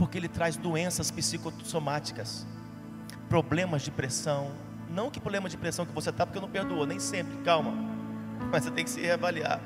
[0.00, 2.46] Porque ele traz doenças psicossomáticas,
[3.28, 4.50] problemas de pressão.
[4.88, 7.70] Não que problema de pressão que você está, porque não perdoou, nem sempre, calma.
[8.50, 9.60] Mas você tem que se reavaliar.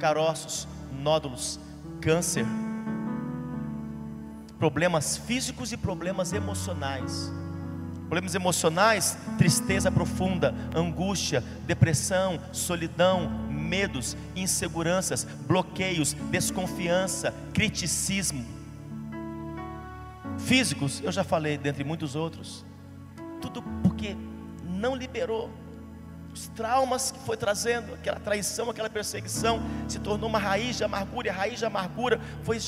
[0.00, 1.60] Caroços, nódulos,
[2.00, 2.46] câncer,
[4.58, 7.30] problemas físicos e problemas emocionais.
[8.04, 18.61] Problemas emocionais, tristeza profunda, angústia, depressão, solidão, medos, inseguranças, bloqueios, desconfiança, criticismo
[20.44, 22.64] físicos, eu já falei, dentre muitos outros.
[23.40, 24.16] Tudo porque
[24.64, 25.50] não liberou
[26.32, 31.28] os traumas que foi trazendo, aquela traição, aquela perseguição, se tornou uma raiz de amargura,
[31.28, 32.58] e a raiz de amargura foi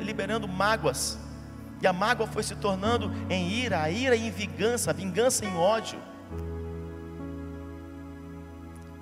[0.00, 1.18] liberando mágoas,
[1.80, 5.56] e a mágoa foi se tornando em ira, a ira em vingança, a vingança em
[5.56, 6.00] ódio.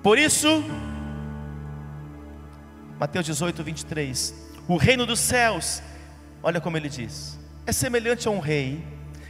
[0.03, 0.63] Por isso,
[2.99, 4.33] Mateus 18, 23,
[4.67, 5.81] o reino dos céus,
[6.43, 8.81] olha como ele diz: é semelhante a um rei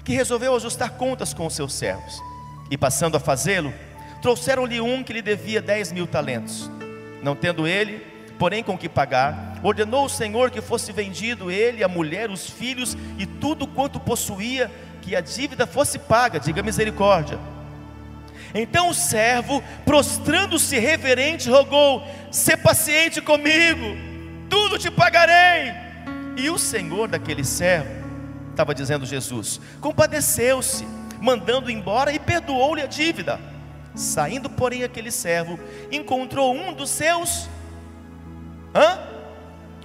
[0.04, 2.22] que resolveu ajustar contas com os seus servos.
[2.70, 3.74] E passando a fazê-lo,
[4.22, 6.70] trouxeram-lhe um que lhe devia dez mil talentos.
[7.24, 8.06] Não tendo ele,
[8.38, 12.96] porém com que pagar, ordenou o Senhor que fosse vendido ele, a mulher, os filhos
[13.18, 14.72] e tudo quanto possuía,
[15.02, 17.40] que a dívida fosse paga, diga misericórdia.
[18.54, 23.98] Então o servo, prostrando-se reverente, rogou: "Se paciente comigo,
[24.48, 25.74] tudo te pagarei".
[26.38, 27.97] E o Senhor daquele servo
[28.58, 30.84] estava dizendo Jesus, compadeceu-se,
[31.22, 33.40] mandando embora e perdoou-lhe a dívida.
[33.94, 35.60] Saindo, porém, aquele servo
[35.92, 37.48] encontrou um dos seus
[38.74, 39.00] hã?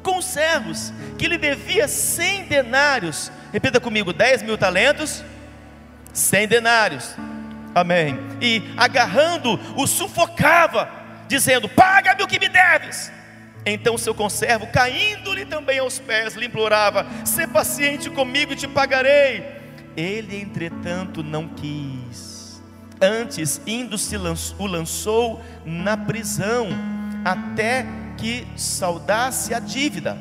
[0.02, 3.30] conservos que lhe devia cem denários.
[3.52, 5.22] Repita comigo: dez mil talentos,
[6.12, 7.14] cem denários.
[7.74, 8.18] Amém.
[8.40, 10.90] E agarrando, o sufocava,
[11.28, 13.12] dizendo: Paga-me o que me deves.
[13.64, 19.44] Então seu conservo, caindo-lhe também aos pés, lhe implorava: "Se paciente comigo e te pagarei".
[19.96, 22.62] Ele, entretanto, não quis.
[23.01, 26.68] Antes, indo se o lançou na prisão,
[27.25, 27.85] até
[28.16, 30.16] que saudasse a dívida.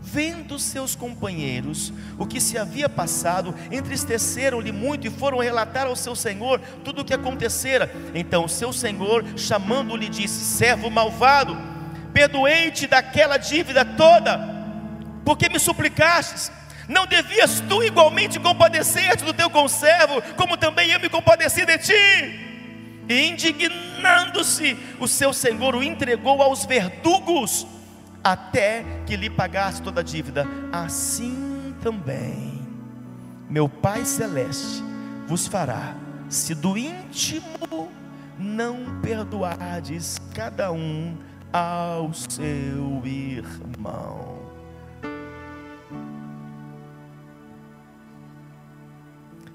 [0.00, 6.16] Vendo seus companheiros o que se havia passado, entristeceram-lhe muito e foram relatar ao seu
[6.16, 7.92] senhor tudo o que acontecera.
[8.14, 11.56] Então seu senhor, chamando-lhe, disse: Servo malvado,
[12.18, 14.40] perdoei-te daquela dívida toda,
[15.24, 16.50] porque me suplicastes.
[16.88, 23.04] Não devias tu igualmente compadecer-te do teu conservo, como também eu me compadeci de ti?
[23.08, 27.64] E indignando-se, o seu senhor o entregou aos verdugos,
[28.24, 30.44] até que lhe pagasse toda a dívida.
[30.72, 32.66] Assim também,
[33.48, 34.82] meu Pai Celeste
[35.28, 35.94] vos fará,
[36.28, 37.92] se do íntimo
[38.36, 44.38] não perdoardes cada um ao seu irmão.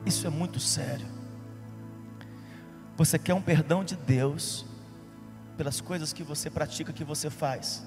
[0.06, 1.08] Isso é muito sério.
[2.97, 4.65] Você quer um perdão de Deus
[5.58, 7.86] pelas coisas que você pratica, que você faz.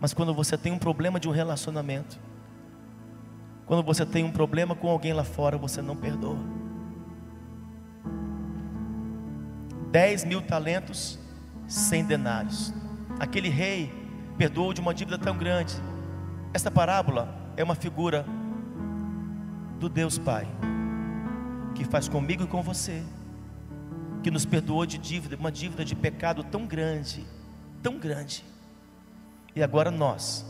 [0.00, 2.18] Mas quando você tem um problema de um relacionamento,
[3.66, 6.38] quando você tem um problema com alguém lá fora, você não perdoa.
[9.90, 11.18] Dez mil talentos,
[11.72, 12.72] cem denários.
[13.18, 13.90] Aquele rei
[14.36, 15.74] perdoou de uma dívida tão grande.
[16.52, 18.26] Esta parábola é uma figura
[19.80, 20.46] do Deus Pai,
[21.74, 23.02] que faz comigo e com você,
[24.22, 27.26] que nos perdoou de dívida, uma dívida de pecado tão grande,
[27.82, 28.44] tão grande.
[29.56, 30.44] E agora nós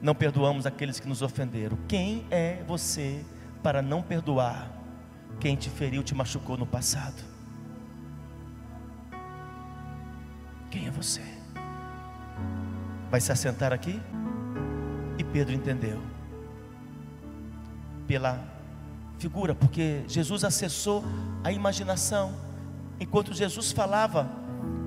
[0.00, 1.76] não perdoamos aqueles que nos ofenderam.
[1.86, 3.22] Quem é você
[3.62, 4.70] para não perdoar
[5.40, 7.35] quem te feriu, te machucou no passado?
[10.76, 11.22] Quem é você?
[13.10, 13.98] Vai se assentar aqui?
[15.16, 15.98] E Pedro entendeu
[18.06, 18.44] pela
[19.18, 21.02] figura, porque Jesus acessou
[21.42, 22.34] a imaginação.
[23.00, 24.30] Enquanto Jesus falava,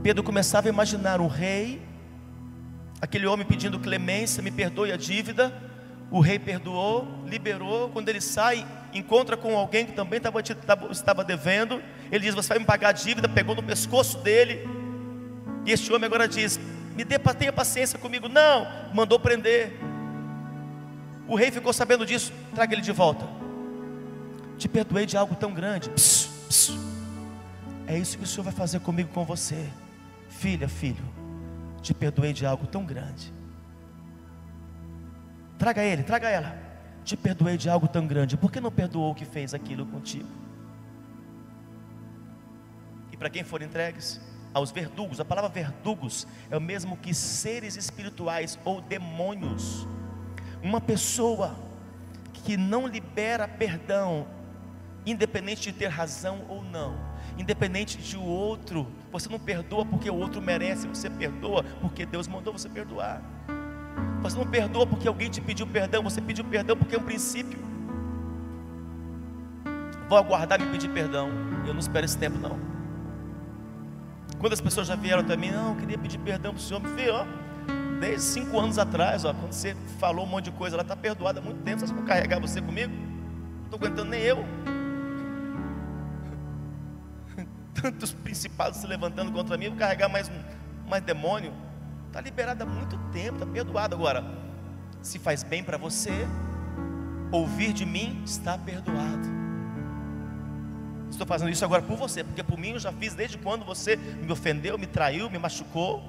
[0.03, 1.81] Pedro começava a imaginar um rei,
[3.01, 5.51] aquele homem pedindo clemência, me perdoe a dívida.
[6.11, 7.89] O rei perdoou, liberou.
[7.89, 10.39] Quando ele sai, encontra com alguém que também estava,
[10.91, 11.81] estava devendo.
[12.11, 13.27] Ele diz: Você vai me pagar a dívida.
[13.27, 14.78] Pegou no pescoço dele.
[15.65, 16.59] E este homem agora diz:
[16.95, 18.27] Me dê, tenha paciência comigo.
[18.27, 19.79] Não, mandou prender.
[21.27, 23.27] O rei ficou sabendo disso, traga ele de volta.
[24.57, 25.89] Te perdoei de algo tão grande.
[27.87, 29.69] É isso que o Senhor vai fazer comigo, com você,
[30.27, 31.03] filha, filho.
[31.81, 33.33] Te perdoei de algo tão grande.
[35.57, 36.57] Traga ele, traga ela.
[37.03, 38.37] Te perdoei de algo tão grande.
[38.37, 40.27] Por que não perdoou o que fez aquilo contigo?
[43.11, 44.19] E para quem for entregues
[44.53, 49.87] aos verdugos, a palavra verdugos é o mesmo que seres espirituais ou demônios
[50.61, 51.55] uma pessoa
[52.33, 54.27] que não libera perdão,
[55.05, 56.97] independente de ter razão ou não,
[57.37, 62.27] independente de o outro, você não perdoa porque o outro merece, você perdoa porque Deus
[62.27, 63.21] mandou você perdoar.
[64.21, 67.59] Você não perdoa porque alguém te pediu perdão, você pediu perdão porque é um princípio.
[70.09, 71.29] Vou aguardar me pedir perdão.
[71.65, 72.78] Eu não espero esse tempo não.
[74.39, 77.09] Quando as pessoas já vieram mim, não, eu queria pedir perdão para o Senhor, vê,
[77.09, 77.25] ó
[77.99, 81.39] desde cinco anos atrás, ó, quando você falou um monte de coisa, ela está perdoada
[81.39, 81.85] há muito tempo.
[81.85, 82.93] Você vai carregar você comigo?
[82.93, 84.45] Não estou aguentando nem eu.
[87.79, 90.31] Tantos principados se levantando contra mim, vou carregar mais,
[90.87, 91.53] mais demônio.
[92.07, 93.95] Está liberado há muito tempo, está perdoado.
[93.95, 94.23] Agora,
[95.01, 96.27] se faz bem para você,
[97.31, 99.39] ouvir de mim, está perdoado.
[101.09, 103.95] Estou fazendo isso agora por você, porque por mim eu já fiz desde quando você
[103.95, 106.03] me ofendeu, me traiu, me machucou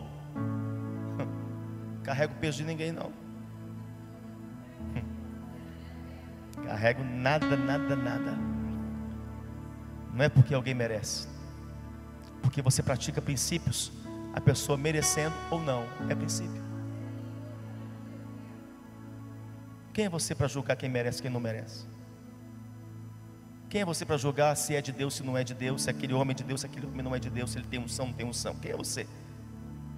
[2.04, 3.12] carrego peso de ninguém, não.
[6.64, 8.38] Carrego nada, nada, nada.
[10.12, 11.26] Não é porque alguém merece,
[12.42, 13.92] porque você pratica princípios,
[14.34, 16.60] a pessoa merecendo ou não, é princípio.
[19.92, 21.86] Quem é você para julgar quem merece, quem não merece?
[23.70, 25.90] Quem é você para julgar se é de Deus, se não é de Deus, se
[25.90, 27.80] aquele homem é de Deus, se aquele homem não é de Deus, se ele tem
[27.80, 28.54] unção, não tem unção?
[28.56, 29.06] Quem é você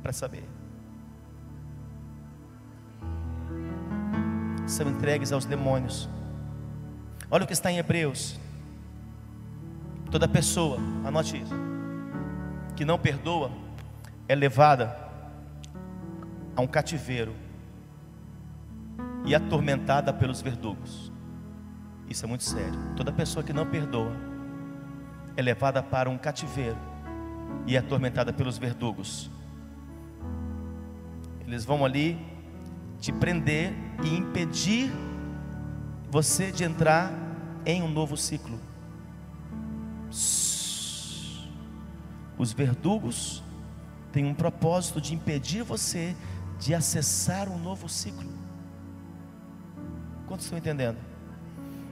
[0.01, 0.45] para saber?
[4.73, 6.09] são entregues aos demônios.
[7.31, 8.39] Olha o que está em Hebreus.
[10.11, 11.55] Toda pessoa, anote isso,
[12.77, 13.51] que não perdoa,
[14.29, 14.97] é levada
[16.55, 17.35] a um cativeiro
[19.25, 21.12] e atormentada pelos verdugos.
[22.13, 22.79] Isso é muito sério.
[22.95, 24.15] Toda pessoa que não perdoa
[25.35, 26.77] é levada para um cativeiro
[27.67, 29.31] e é atormentada pelos verdugos.
[31.41, 32.19] Eles vão ali
[33.01, 33.73] te prender
[34.05, 34.93] e impedir
[36.11, 37.11] você de entrar
[37.65, 38.61] em um novo ciclo.
[42.37, 43.43] Os verdugos
[44.13, 46.15] têm um propósito de impedir você
[46.59, 48.31] de acessar um novo ciclo.
[50.27, 51.12] Quantos estão entendendo?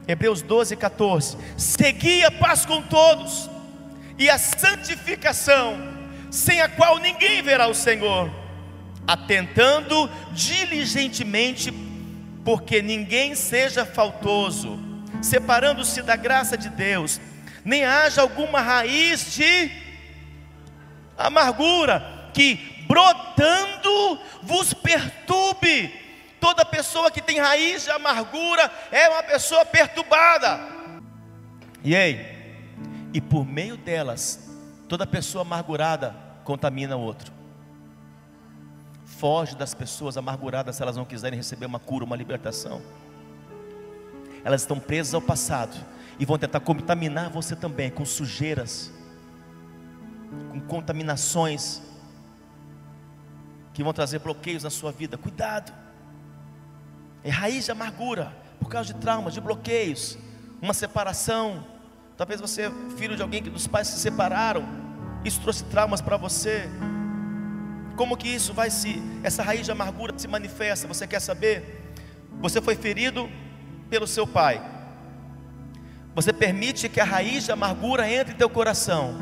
[0.07, 1.37] Hebreus 12, 14.
[1.57, 3.49] Segui a paz com todos
[4.19, 5.77] e a santificação,
[6.31, 8.31] sem a qual ninguém verá o Senhor
[9.07, 11.73] atentando diligentemente
[12.45, 14.79] porque ninguém seja faltoso,
[15.21, 17.21] separando-se da graça de Deus,
[17.65, 19.71] nem haja alguma raiz de
[21.19, 25.93] amargura que brotando vos perturbe.
[26.41, 30.59] Toda pessoa que tem raiz de amargura é uma pessoa perturbada.
[31.85, 32.41] E aí,
[33.13, 34.51] e por meio delas,
[34.89, 37.33] toda pessoa amargurada contamina o outro.
[39.05, 42.81] Foge das pessoas amarguradas se elas não quiserem receber uma cura, uma libertação.
[44.43, 45.77] Elas estão presas ao passado
[46.19, 48.91] e vão tentar contaminar você também com sujeiras,
[50.51, 51.83] com contaminações
[53.75, 55.19] que vão trazer bloqueios na sua vida.
[55.19, 55.90] Cuidado.
[57.23, 60.19] É raiz de amargura por causa de traumas, de bloqueios,
[60.61, 61.65] uma separação.
[62.17, 64.65] Talvez você é filho de alguém que dos pais se separaram.
[65.25, 66.69] Isso trouxe traumas para você.
[67.97, 70.89] Como que isso vai se, essa raiz de amargura se manifesta?
[70.89, 71.93] Você quer saber?
[72.41, 73.29] Você foi ferido
[73.91, 74.63] pelo seu pai.
[76.15, 79.15] Você permite que a raiz de amargura entre em teu coração.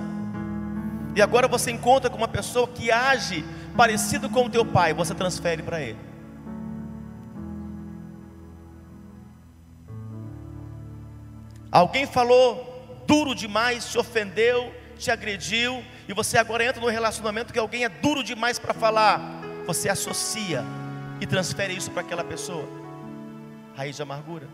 [1.17, 3.45] E agora você encontra com uma pessoa que age
[3.77, 6.08] parecido com o teu pai, você transfere para ele.
[11.79, 17.59] Alguém falou duro demais, te ofendeu, te agrediu, e você agora entra no relacionamento que
[17.59, 19.21] alguém é duro demais para falar,
[19.65, 20.65] você associa
[21.21, 22.69] e transfere isso para aquela pessoa.
[23.77, 24.49] Raiz de amargura.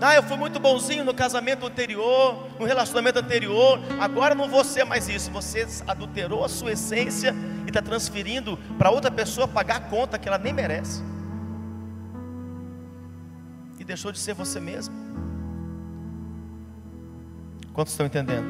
[0.00, 4.82] Ah, eu fui muito bonzinho no casamento anterior, no relacionamento anterior, agora não vou ser
[4.82, 5.30] mais isso.
[5.30, 7.32] Você adulterou a sua essência
[7.64, 11.00] e está transferindo para outra pessoa pagar a conta que ela nem merece.
[13.88, 14.94] Deixou de ser você mesmo.
[17.72, 18.46] Quantos estão entendendo?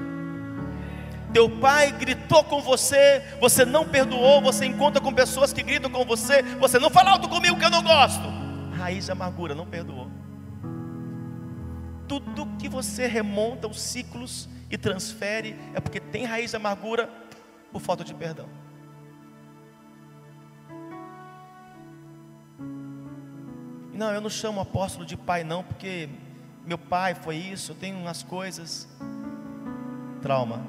[1.32, 6.04] Teu pai gritou com você, você não perdoou, você encontra com pessoas que gritam com
[6.04, 8.24] você, você não fala alto comigo que eu não gosto.
[8.76, 10.10] Raiz de amargura, não perdoou.
[12.08, 17.08] Tudo que você remonta os ciclos e transfere é porque tem raiz de amargura
[17.70, 18.48] por falta de perdão.
[23.98, 26.08] Não, eu não chamo apóstolo de pai, não, porque
[26.64, 28.88] meu pai foi isso, eu tenho umas coisas.
[30.22, 30.64] Trauma,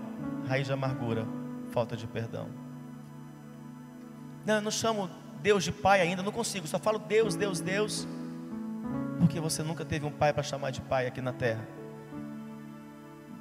[0.47, 1.27] raiz de amargura,
[1.69, 2.49] falta de perdão.
[4.43, 5.07] Não, eu não chamo
[5.43, 8.07] Deus de pai ainda, não consigo, só falo Deus, Deus, Deus,
[9.19, 11.67] porque você nunca teve um pai para chamar de pai aqui na terra.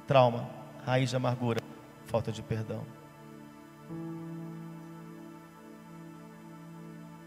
[0.05, 0.47] Trauma,
[0.85, 1.59] raiz de amargura,
[2.05, 2.85] falta de perdão.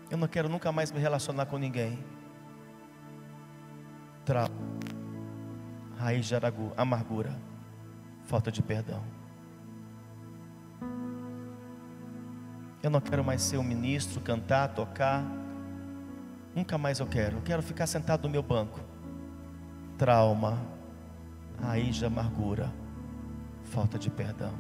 [0.09, 2.22] Eu não quero nunca mais me relacionar com ninguém.
[4.25, 4.49] Trauma,
[5.99, 6.35] raiz de
[6.77, 7.37] amargura,
[8.25, 9.03] falta de perdão.
[12.81, 15.25] Eu não quero mais ser um ministro, cantar, tocar.
[16.55, 17.39] Nunca mais eu quero.
[17.39, 18.79] Eu quero ficar sentado no meu banco.
[19.99, 20.59] Trauma,
[21.61, 22.73] raiz de amargura,
[23.65, 24.53] falta de perdão.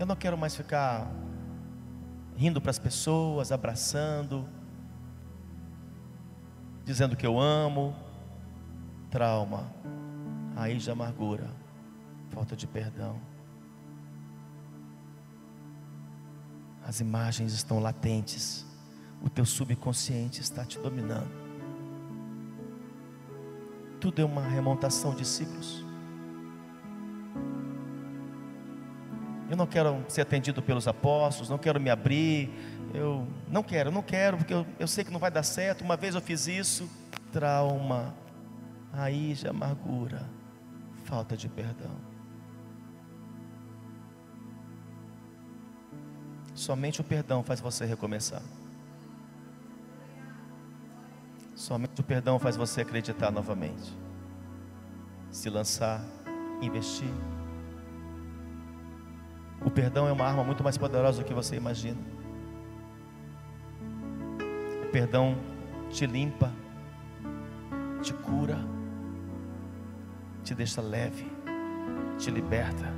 [0.00, 1.08] Eu não quero mais ficar
[2.36, 4.48] rindo para as pessoas, abraçando,
[6.90, 7.94] dizendo que eu amo.
[9.10, 9.72] Trauma,
[10.54, 11.48] raiz de amargura,
[12.30, 13.18] falta de perdão.
[16.86, 18.66] As imagens estão latentes.
[19.22, 21.30] O teu subconsciente está te dominando.
[24.00, 25.84] Tudo é uma remontação de ciclos.
[29.50, 32.48] Eu não quero ser atendido pelos apóstolos, não quero me abrir.
[32.92, 35.82] Eu não quero, não quero, porque eu, eu sei que não vai dar certo.
[35.82, 36.88] Uma vez eu fiz isso.
[37.32, 38.14] Trauma,
[38.92, 40.28] raiz de amargura,
[41.04, 42.10] falta de perdão.
[46.54, 48.42] Somente o perdão faz você recomeçar.
[51.54, 53.96] Somente o perdão faz você acreditar novamente.
[55.30, 56.04] Se lançar,
[56.60, 57.12] investir.
[59.64, 62.19] O perdão é uma arma muito mais poderosa do que você imagina.
[64.92, 65.36] Perdão
[65.90, 66.52] te limpa,
[68.02, 68.58] te cura,
[70.44, 71.26] te deixa leve,
[72.18, 72.92] te liberta,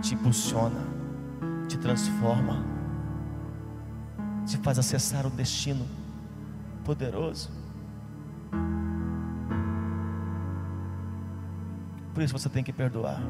[0.00, 0.96] te impulsiona
[1.68, 2.64] te transforma,
[4.46, 5.84] te faz acessar o destino
[6.84, 7.50] poderoso.
[12.14, 13.20] Por isso você tem que perdoar.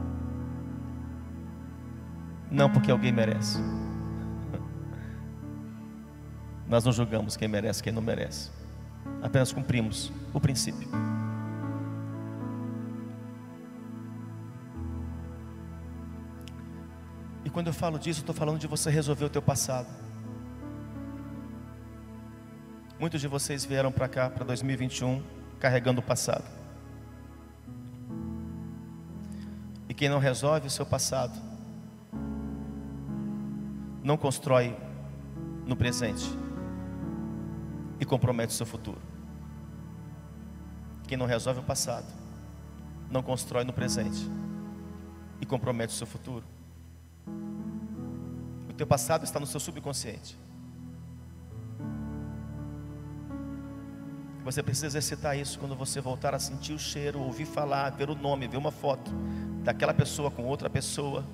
[2.51, 3.59] Não porque alguém merece.
[6.69, 8.51] Nós não julgamos quem merece, quem não merece.
[9.23, 10.89] Apenas cumprimos o princípio.
[17.57, 19.89] quando eu falo disso, estou falando de você resolver o teu passado.
[23.01, 25.23] Muitos de vocês vieram para cá, para 2021,
[25.59, 26.45] carregando o passado.
[29.89, 31.33] E quem não resolve o seu passado,
[34.05, 34.77] não constrói
[35.65, 36.29] no presente
[38.01, 39.01] e compromete o seu futuro.
[41.07, 42.07] Quem não resolve o passado,
[43.11, 44.29] não constrói no presente
[45.41, 46.45] e compromete o seu futuro.
[48.69, 50.37] O teu passado está no seu subconsciente.
[54.45, 58.15] Você precisa exercitar isso quando você voltar a sentir o cheiro, ouvir falar, ver o
[58.15, 59.11] nome, ver uma foto
[59.65, 61.25] daquela pessoa com outra pessoa,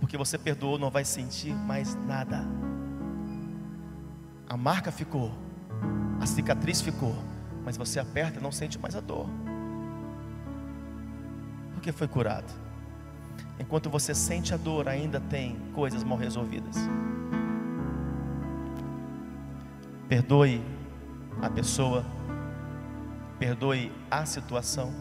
[0.00, 2.46] porque você perdoou, não vai sentir mais nada.
[4.48, 5.32] A marca ficou,
[6.20, 7.14] a cicatriz ficou,
[7.64, 9.26] mas você aperta e não sente mais a dor,
[11.74, 12.52] porque foi curado.
[13.58, 16.76] Enquanto você sente a dor, ainda tem coisas mal resolvidas.
[20.08, 20.62] Perdoe
[21.40, 22.04] a pessoa
[23.40, 24.92] perdoe a situação.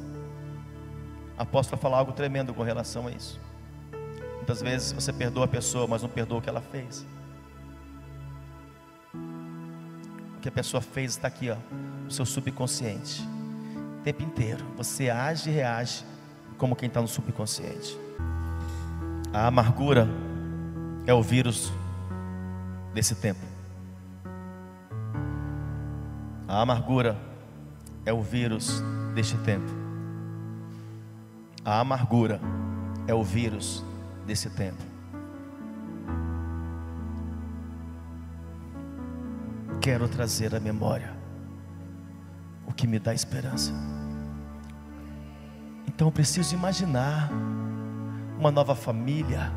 [1.37, 3.39] Apóstolo falar algo tremendo com relação a isso.
[4.37, 7.05] Muitas vezes você perdoa a pessoa, mas não perdoa o que ela fez.
[10.41, 11.57] Que a pessoa fez está aqui, ó,
[12.03, 13.21] no seu subconsciente.
[13.99, 14.63] O tempo inteiro.
[14.77, 16.03] Você age e reage
[16.57, 17.97] como quem está no subconsciente.
[19.33, 20.07] A amargura
[21.05, 21.71] é o vírus
[22.93, 23.39] desse tempo.
[26.47, 27.15] A amargura
[28.05, 28.81] é o vírus
[29.13, 29.69] deste tempo.
[31.63, 32.41] A amargura
[33.07, 33.83] é o vírus
[34.25, 34.88] desse tempo.
[39.89, 41.11] Quero trazer à memória
[42.67, 43.73] o que me dá esperança.
[45.87, 47.31] Então eu preciso imaginar
[48.37, 49.51] uma nova família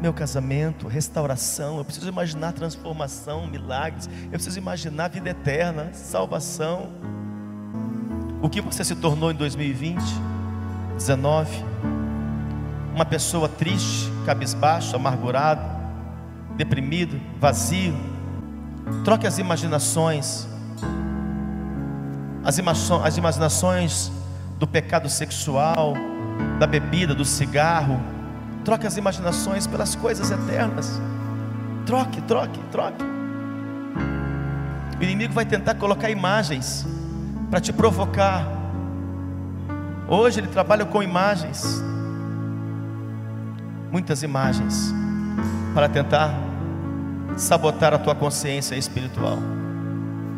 [0.00, 6.90] meu casamento, restauração, eu preciso imaginar transformação, milagres, eu preciso imaginar vida eterna, salvação.
[8.42, 10.02] O que você se tornou em 2020,
[10.96, 11.56] 19?
[12.96, 15.62] Uma pessoa triste, cabisbaixo, amargurado,
[16.56, 18.09] deprimido, vazio.
[19.04, 20.46] Troque as imaginações,
[22.44, 22.58] as,
[23.04, 24.12] as imaginações
[24.58, 25.94] do pecado sexual,
[26.58, 28.00] da bebida, do cigarro,
[28.64, 31.00] Troque as imaginações pelas coisas eternas.
[31.86, 33.02] Troque, troque, troque.
[34.98, 36.86] O inimigo vai tentar colocar imagens
[37.50, 38.46] para te provocar.
[40.06, 41.82] Hoje ele trabalha com imagens,
[43.90, 44.92] muitas imagens,
[45.72, 46.34] para tentar
[47.36, 49.38] sabotar a tua consciência espiritual.